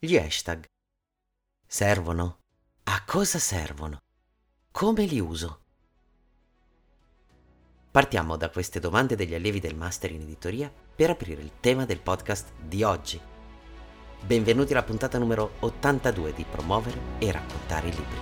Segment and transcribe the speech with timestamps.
[0.00, 0.64] Gli hashtag
[1.66, 2.38] servono?
[2.84, 3.98] A cosa servono?
[4.70, 5.62] Come li uso?
[7.90, 11.98] Partiamo da queste domande degli allievi del Master in Editoria per aprire il tema del
[11.98, 13.20] podcast di oggi.
[14.24, 18.18] Benvenuti alla puntata numero 82 di Promuovere e raccontare i libri.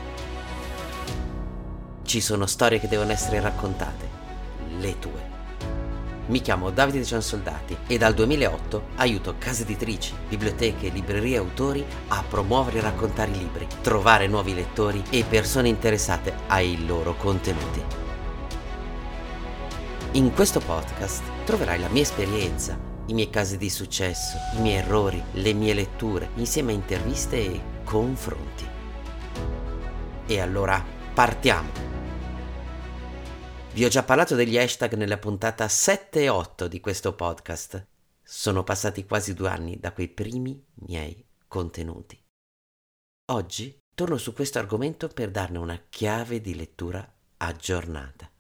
[2.04, 4.08] Ci sono storie che devono essere raccontate,
[4.78, 5.35] le tue.
[6.28, 12.24] Mi chiamo Davide Giansoldati e dal 2008 aiuto case editrici, biblioteche, librerie e autori a
[12.28, 17.80] promuovere e raccontare i libri, trovare nuovi lettori e persone interessate ai loro contenuti.
[20.12, 25.22] In questo podcast troverai la mia esperienza, i miei casi di successo, i miei errori,
[25.32, 28.66] le mie letture, insieme a interviste e confronti.
[30.26, 32.05] E allora partiamo!
[33.76, 37.86] Vi ho già parlato degli hashtag nella puntata 7 e 8 di questo podcast.
[38.22, 42.18] Sono passati quasi due anni da quei primi miei contenuti.
[43.32, 48.32] Oggi torno su questo argomento per darne una chiave di lettura aggiornata.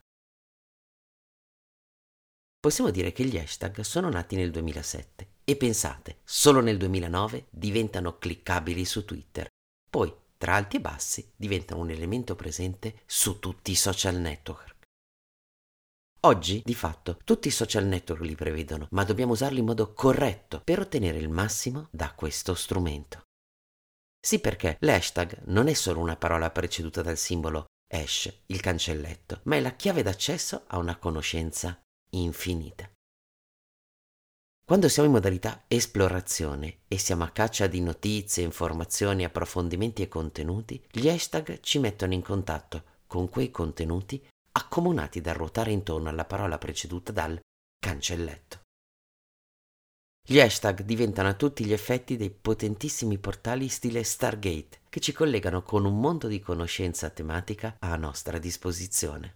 [2.58, 8.16] Possiamo dire che gli hashtag sono nati nel 2007 e pensate, solo nel 2009 diventano
[8.16, 9.48] cliccabili su Twitter.
[9.90, 14.75] Poi, tra alti e bassi, diventano un elemento presente su tutti i social network.
[16.26, 20.60] Oggi, di fatto, tutti i social network li prevedono, ma dobbiamo usarli in modo corretto
[20.64, 23.26] per ottenere il massimo da questo strumento.
[24.18, 29.54] Sì, perché l'hashtag non è solo una parola preceduta dal simbolo hash, il cancelletto, ma
[29.54, 32.90] è la chiave d'accesso a una conoscenza infinita.
[34.64, 40.84] Quando siamo in modalità esplorazione e siamo a caccia di notizie, informazioni, approfondimenti e contenuti,
[40.90, 44.26] gli hashtag ci mettono in contatto con quei contenuti
[44.56, 47.38] accomunati da ruotare intorno alla parola preceduta dal
[47.78, 48.60] cancelletto.
[50.28, 55.62] Gli hashtag diventano a tutti gli effetti dei potentissimi portali stile Stargate che ci collegano
[55.62, 59.34] con un mondo di conoscenza tematica a nostra disposizione.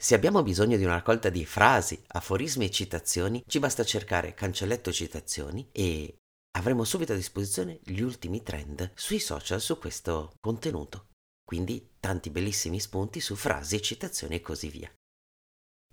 [0.00, 4.92] Se abbiamo bisogno di una raccolta di frasi, aforismi e citazioni, ci basta cercare cancelletto
[4.92, 6.18] citazioni e
[6.58, 11.06] avremo subito a disposizione gli ultimi trend sui social su questo contenuto.
[11.44, 14.92] Quindi tanti bellissimi spunti su frasi, citazioni e così via.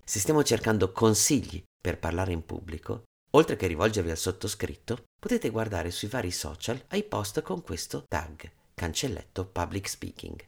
[0.04, 5.90] Se stiamo cercando consigli per parlare in pubblico, oltre che rivolgervi al sottoscritto, potete guardare
[5.90, 10.44] sui vari social ai post con questo tag, cancelletto public speaking.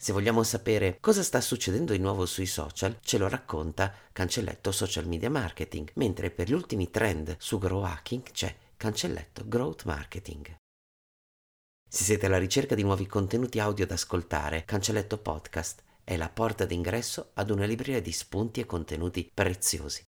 [0.00, 5.08] Se vogliamo sapere cosa sta succedendo di nuovo sui social, ce lo racconta Cancelletto Social
[5.08, 10.54] Media Marketing, mentre per gli ultimi trend su Grow Hacking c'è Cancelletto Growth Marketing.
[11.90, 16.64] Se siete alla ricerca di nuovi contenuti audio da ascoltare, Cancelletto Podcast è la porta
[16.64, 20.07] d'ingresso ad una libreria di spunti e contenuti preziosi.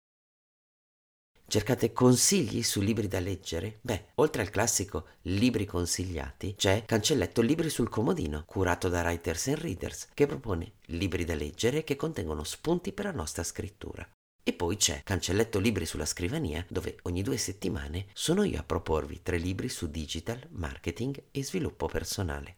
[1.49, 3.79] Cercate consigli su libri da leggere?
[3.81, 9.59] Beh, oltre al classico libri consigliati, c'è Cancelletto Libri sul comodino, curato da Writers and
[9.59, 14.05] Readers, che propone libri da leggere che contengono spunti per la nostra scrittura.
[14.43, 19.23] E poi c'è Cancelletto Libri sulla scrivania, dove ogni due settimane sono io a proporvi
[19.23, 22.57] tre libri su digital, marketing e sviluppo personale.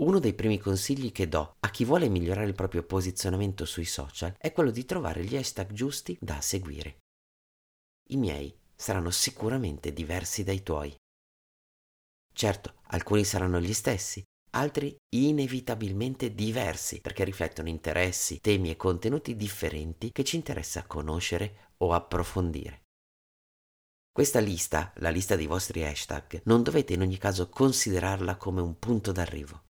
[0.00, 4.34] Uno dei primi consigli che do a chi vuole migliorare il proprio posizionamento sui social
[4.38, 7.00] è quello di trovare gli hashtag giusti da seguire.
[8.08, 10.94] I miei saranno sicuramente diversi dai tuoi.
[12.32, 20.12] Certo, alcuni saranno gli stessi, altri inevitabilmente diversi perché riflettono interessi, temi e contenuti differenti
[20.12, 22.84] che ci interessa conoscere o approfondire.
[24.10, 28.78] Questa lista, la lista dei vostri hashtag, non dovete in ogni caso considerarla come un
[28.78, 29.68] punto d'arrivo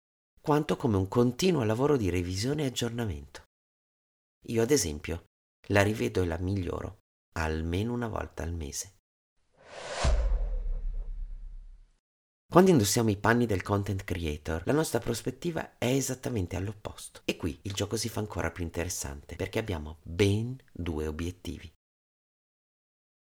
[0.45, 3.45] quanto come un continuo lavoro di revisione e aggiornamento.
[4.49, 5.25] Io ad esempio
[5.69, 6.99] la rivedo e la miglioro
[7.39, 8.97] almeno una volta al mese.
[12.47, 17.23] Quando indossiamo i panni del content creator, la nostra prospettiva è esattamente all'opposto.
[17.25, 21.73] E qui il gioco si fa ancora più interessante perché abbiamo ben due obiettivi.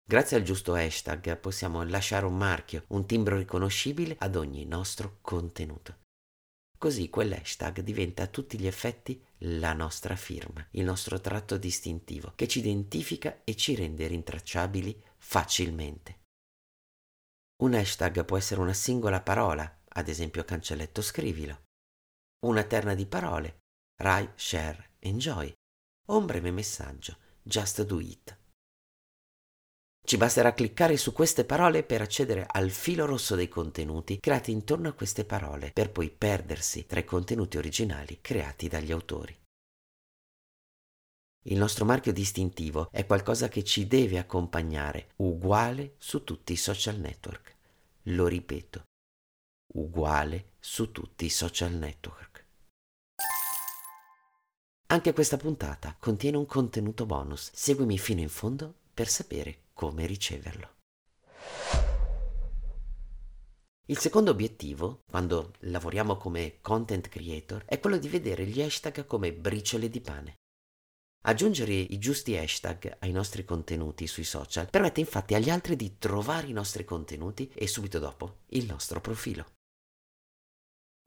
[0.04, 6.01] Grazie al giusto hashtag possiamo lasciare un marchio, un timbro riconoscibile ad ogni nostro contenuto.
[6.82, 12.48] Così quell'hashtag diventa a tutti gli effetti la nostra firma, il nostro tratto distintivo che
[12.48, 16.22] ci identifica e ci rende rintracciabili facilmente.
[17.62, 21.66] Un hashtag può essere una singola parola, ad esempio cancelletto scrivilo,
[22.46, 23.58] una terna di parole,
[24.02, 25.52] Rai, share, enjoy,
[26.08, 28.36] o un breve messaggio, just do it.
[30.04, 34.88] Ci basterà cliccare su queste parole per accedere al filo rosso dei contenuti creati intorno
[34.88, 39.34] a queste parole, per poi perdersi tra i contenuti originali creati dagli autori.
[41.44, 46.98] Il nostro marchio distintivo è qualcosa che ci deve accompagnare, uguale su tutti i social
[46.98, 47.56] network.
[48.06, 48.82] Lo ripeto,
[49.74, 52.44] uguale su tutti i social network.
[54.86, 57.50] Anche questa puntata contiene un contenuto bonus.
[57.54, 60.80] Seguimi fino in fondo per sapere come riceverlo.
[63.86, 69.32] Il secondo obiettivo, quando lavoriamo come content creator, è quello di vedere gli hashtag come
[69.32, 70.36] briciole di pane.
[71.24, 76.48] Aggiungere i giusti hashtag ai nostri contenuti sui social permette infatti agli altri di trovare
[76.48, 79.46] i nostri contenuti e subito dopo il nostro profilo.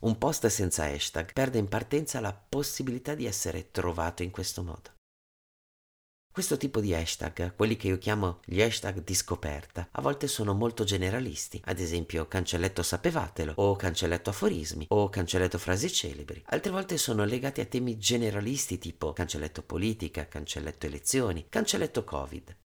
[0.02, 4.95] Un post senza hashtag perde in partenza la possibilità di essere trovato in questo modo.
[6.36, 10.54] Questo tipo di hashtag, quelli che io chiamo gli hashtag di scoperta, a volte sono
[10.54, 16.44] molto generalisti, ad esempio cancelletto sapevatelo, o cancelletto aforismi, o cancelletto frasi celebri.
[16.48, 22.58] Altre volte sono legati a temi generalisti tipo cancelletto politica, cancelletto elezioni, cancelletto covid.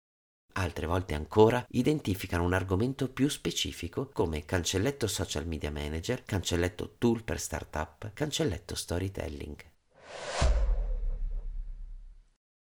[0.55, 7.23] Altre volte ancora identificano un argomento più specifico come cancelletto social media manager, cancelletto tool
[7.23, 9.57] per startup, cancelletto storytelling.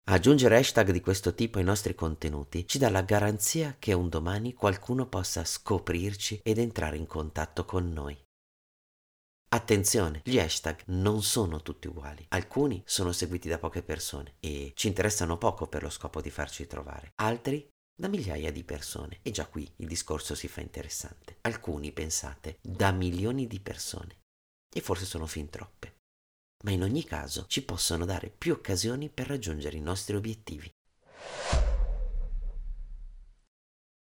[0.06, 4.52] Aggiungere hashtag di questo tipo ai nostri contenuti ci dà la garanzia che un domani
[4.52, 8.14] qualcuno possa scoprirci ed entrare in contatto con noi.
[9.48, 12.26] Attenzione, gli hashtag non sono tutti uguali.
[12.28, 16.66] Alcuni sono seguiti da poche persone e ci interessano poco per lo scopo di farci
[16.66, 17.12] trovare.
[17.22, 17.66] Altri
[17.96, 19.20] da migliaia di persone.
[19.22, 21.38] E già qui il discorso si fa interessante.
[21.42, 24.18] Alcuni, pensate, da milioni di persone.
[24.68, 25.93] E forse sono fin troppe
[26.64, 30.70] ma in ogni caso ci possono dare più occasioni per raggiungere i nostri obiettivi.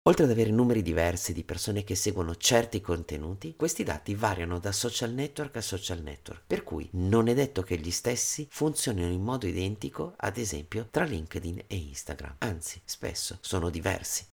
[0.05, 4.73] Oltre ad avere numeri diversi di persone che seguono certi contenuti, questi dati variano da
[4.73, 9.21] social network a social network, per cui non è detto che gli stessi funzionino in
[9.21, 12.35] modo identico, ad esempio, tra LinkedIn e Instagram.
[12.39, 14.27] Anzi, spesso sono diversi.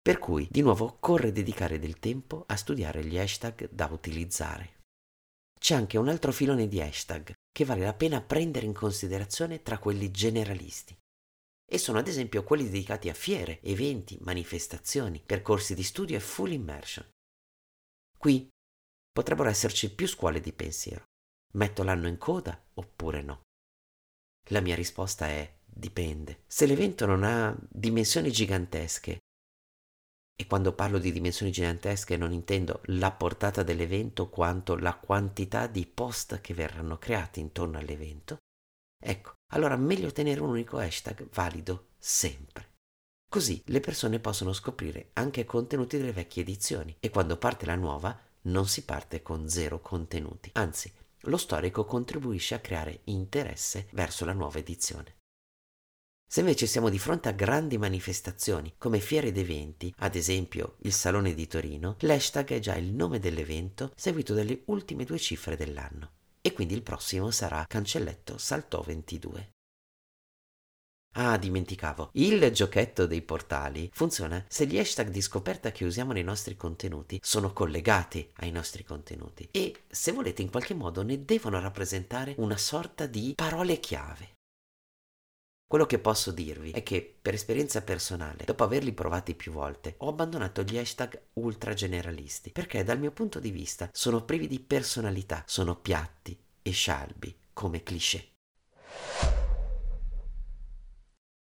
[0.00, 4.76] Per cui, di nuovo, occorre dedicare del tempo a studiare gli hashtag da utilizzare.
[5.58, 9.78] C'è anche un altro filone di hashtag che vale la pena prendere in considerazione tra
[9.78, 10.96] quelli generalisti.
[11.64, 16.52] E sono ad esempio quelli dedicati a fiere, eventi, manifestazioni, percorsi di studio e full
[16.52, 17.06] immersion.
[18.18, 18.48] Qui
[19.12, 21.04] potrebbero esserci più scuole di pensiero.
[21.54, 23.42] Metto l'anno in coda oppure no?
[24.50, 26.42] La mia risposta è dipende.
[26.46, 29.20] Se l'evento non ha dimensioni gigantesche
[30.34, 35.86] e quando parlo di dimensioni gigantesche non intendo la portata dell'evento quanto la quantità di
[35.86, 38.38] post che verranno creati intorno all'evento,
[39.02, 42.70] ecco, allora meglio tenere un unico hashtag valido sempre.
[43.28, 48.18] Così le persone possono scoprire anche contenuti delle vecchie edizioni e quando parte la nuova
[48.42, 50.92] non si parte con zero contenuti, anzi
[51.26, 55.20] lo storico contribuisce a creare interesse verso la nuova edizione.
[56.32, 60.92] Se invece siamo di fronte a grandi manifestazioni come fiere ed eventi, ad esempio il
[60.94, 66.12] Salone di Torino, l'hashtag è già il nome dell'evento seguito dalle ultime due cifre dell'anno.
[66.40, 69.50] E quindi il prossimo sarà Cancelletto Saltò 22.
[71.16, 72.08] Ah, dimenticavo.
[72.14, 77.20] Il giochetto dei portali funziona se gli hashtag di scoperta che usiamo nei nostri contenuti
[77.22, 82.56] sono collegati ai nostri contenuti e, se volete, in qualche modo ne devono rappresentare una
[82.56, 84.40] sorta di parole chiave.
[85.72, 90.10] Quello che posso dirvi è che, per esperienza personale, dopo averli provati più volte, ho
[90.10, 95.42] abbandonato gli hashtag ultra generalisti, perché dal mio punto di vista sono privi di personalità,
[95.46, 98.32] sono piatti e scialbi, come cliché.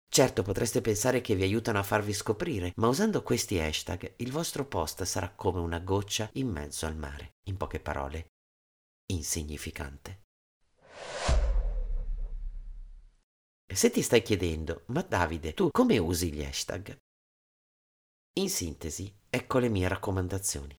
[0.08, 4.64] Certo potreste pensare che vi aiutano a farvi scoprire, ma usando questi hashtag il vostro
[4.64, 7.34] post sarà come una goccia in mezzo al mare.
[7.44, 8.26] In poche parole,
[9.12, 10.26] insignificante.
[13.70, 16.96] Se ti stai chiedendo, ma Davide, tu come usi gli hashtag?
[18.38, 20.74] In sintesi, ecco le mie raccomandazioni.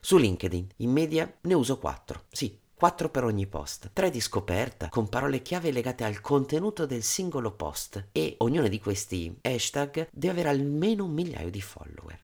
[0.00, 2.26] Su LinkedIn, in media, ne uso 4.
[2.30, 7.02] Sì, 4 per ogni post, 3 di scoperta con parole chiave legate al contenuto del
[7.02, 12.20] singolo post e ognuno di questi hashtag deve avere almeno un migliaio di follower.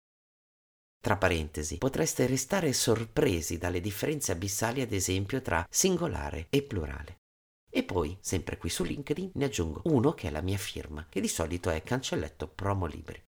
[1.02, 7.20] Tra parentesi, potreste restare sorpresi dalle differenze abissali ad esempio tra singolare e plurale.
[7.71, 11.21] E poi, sempre qui su LinkedIn, ne aggiungo uno che è la mia firma, che
[11.21, 13.23] di solito è cancelletto promo libri.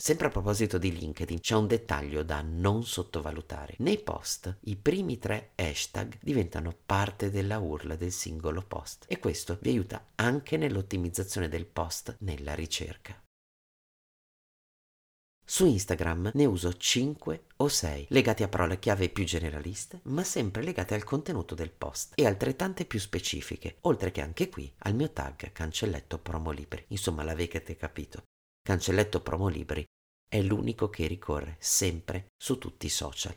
[0.00, 3.74] Sempre a proposito di LinkedIn, c'è un dettaglio da non sottovalutare.
[3.78, 9.58] Nei post, i primi tre hashtag diventano parte della URL del singolo post e questo
[9.60, 13.20] vi aiuta anche nell'ottimizzazione del post nella ricerca.
[15.50, 20.62] Su Instagram ne uso 5 o 6 legati a parole chiave più generaliste, ma sempre
[20.62, 25.10] legate al contenuto del post e altrettante più specifiche, oltre che anche qui al mio
[25.10, 26.84] tag cancelletto promo libri.
[26.88, 28.24] Insomma, l'avete capito.
[28.62, 29.82] Cancelletto Promo Libri
[30.28, 33.34] è l'unico che ricorre sempre su tutti i social.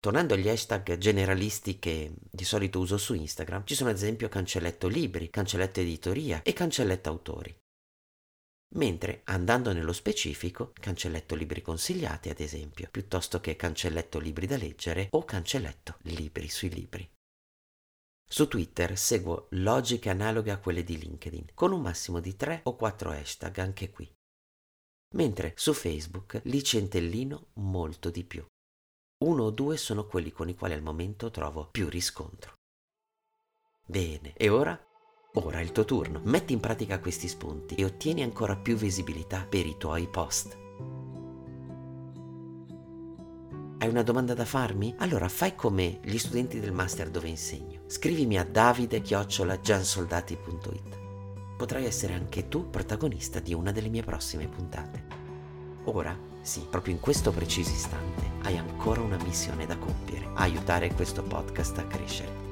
[0.00, 4.88] Tornando agli hashtag generalisti che di solito uso su Instagram, ci sono ad esempio cancelletto
[4.88, 7.56] libri, cancelletto editoria e cancelletto autori.
[8.74, 15.08] Mentre andando nello specifico, cancelletto libri consigliati ad esempio, piuttosto che cancelletto libri da leggere
[15.10, 17.08] o cancelletto libri sui libri.
[18.26, 22.74] Su Twitter seguo logiche analoghe a quelle di LinkedIn, con un massimo di 3 o
[22.74, 24.12] 4 hashtag anche qui.
[25.14, 28.44] Mentre su Facebook li centellino molto di più.
[29.24, 32.54] Uno o due sono quelli con i quali al momento trovo più riscontro.
[33.86, 34.76] Bene, e ora?
[35.36, 36.20] Ora è il tuo turno.
[36.24, 40.56] Metti in pratica questi spunti e ottieni ancora più visibilità per i tuoi post.
[43.78, 44.94] Hai una domanda da farmi?
[44.98, 47.80] Allora fai come gli studenti del master dove insegno.
[47.86, 51.02] Scrivimi a davide-giansoldati.it.
[51.56, 55.22] Potrai essere anche tu protagonista di una delle mie prossime puntate.
[55.86, 61.24] Ora, sì, proprio in questo preciso istante, hai ancora una missione da compiere, aiutare questo
[61.24, 62.43] podcast a crescere.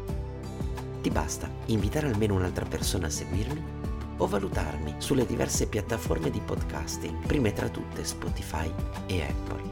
[1.02, 3.80] Ti basta invitare almeno un'altra persona a seguirmi
[4.18, 8.72] o valutarmi sulle diverse piattaforme di podcasting, prime tra tutte Spotify
[9.06, 9.62] e Apple.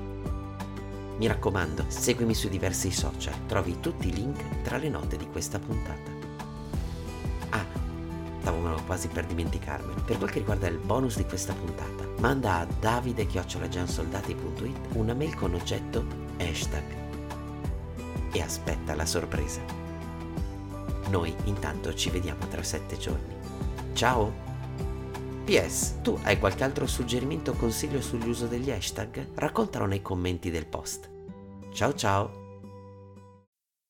[1.18, 5.60] Mi raccomando, seguimi sui diversi social, trovi tutti i link tra le note di questa
[5.60, 6.10] puntata.
[7.50, 7.64] Ah,
[8.40, 10.02] stavo quasi per dimenticarmelo.
[10.04, 15.54] Per quel che riguarda il bonus di questa puntata, manda a davide-giansoldati.it una mail con
[15.54, 16.04] oggetto
[16.38, 16.82] hashtag
[18.32, 19.79] e aspetta la sorpresa.
[21.10, 23.34] Noi intanto ci vediamo tra sette giorni.
[23.92, 24.48] Ciao!
[25.44, 29.30] PS, tu hai qualche altro suggerimento o consiglio sull'uso degli hashtag?
[29.34, 31.10] Raccontalo nei commenti del post.
[31.72, 32.39] Ciao ciao!